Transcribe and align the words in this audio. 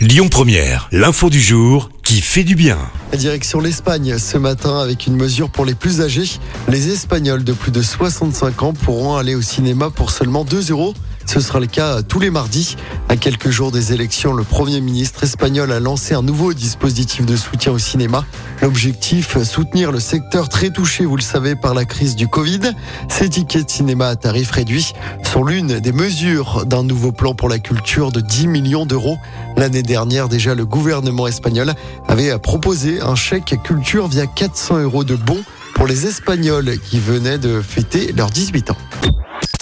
Lyon 0.00 0.30
Première, 0.30 0.88
l'info 0.92 1.28
du 1.28 1.42
jour 1.42 1.90
qui 2.02 2.22
fait 2.22 2.42
du 2.42 2.54
bien. 2.54 2.78
Direction 3.12 3.60
l'Espagne 3.60 4.16
ce 4.16 4.38
matin 4.38 4.78
avec 4.78 5.06
une 5.06 5.14
mesure 5.14 5.50
pour 5.50 5.66
les 5.66 5.74
plus 5.74 6.00
âgés. 6.00 6.38
Les 6.68 6.88
Espagnols 6.88 7.44
de 7.44 7.52
plus 7.52 7.70
de 7.70 7.82
65 7.82 8.62
ans 8.62 8.72
pourront 8.72 9.16
aller 9.16 9.34
au 9.34 9.42
cinéma 9.42 9.90
pour 9.90 10.10
seulement 10.10 10.46
2 10.46 10.70
euros. 10.70 10.94
Ce 11.32 11.38
sera 11.38 11.60
le 11.60 11.68
cas 11.68 12.02
tous 12.02 12.18
les 12.18 12.28
mardis. 12.28 12.74
À 13.08 13.16
quelques 13.16 13.50
jours 13.50 13.70
des 13.70 13.92
élections, 13.92 14.32
le 14.32 14.42
Premier 14.42 14.80
ministre 14.80 15.22
espagnol 15.22 15.70
a 15.70 15.78
lancé 15.78 16.12
un 16.12 16.22
nouveau 16.22 16.54
dispositif 16.54 17.24
de 17.24 17.36
soutien 17.36 17.70
au 17.70 17.78
cinéma. 17.78 18.24
L'objectif, 18.62 19.40
soutenir 19.44 19.92
le 19.92 20.00
secteur 20.00 20.48
très 20.48 20.70
touché, 20.70 21.04
vous 21.04 21.14
le 21.14 21.22
savez, 21.22 21.54
par 21.54 21.72
la 21.72 21.84
crise 21.84 22.16
du 22.16 22.26
Covid. 22.26 22.72
Ces 23.08 23.28
tickets 23.28 23.66
de 23.66 23.70
cinéma 23.70 24.08
à 24.08 24.16
tarif 24.16 24.50
réduit 24.50 24.92
sont 25.22 25.44
l'une 25.44 25.78
des 25.78 25.92
mesures 25.92 26.66
d'un 26.66 26.82
nouveau 26.82 27.12
plan 27.12 27.32
pour 27.32 27.48
la 27.48 27.60
culture 27.60 28.10
de 28.10 28.20
10 28.20 28.48
millions 28.48 28.84
d'euros. 28.84 29.16
L'année 29.56 29.84
dernière, 29.84 30.28
déjà, 30.28 30.56
le 30.56 30.66
gouvernement 30.66 31.28
espagnol 31.28 31.74
avait 32.08 32.36
proposé 32.40 33.00
un 33.00 33.14
chèque 33.14 33.54
culture 33.62 34.08
via 34.08 34.26
400 34.26 34.80
euros 34.80 35.04
de 35.04 35.14
bons 35.14 35.44
pour 35.76 35.86
les 35.86 36.08
Espagnols 36.08 36.76
qui 36.80 36.98
venaient 36.98 37.38
de 37.38 37.62
fêter 37.62 38.12
leurs 38.16 38.30
18 38.30 38.72
ans. 38.72 38.76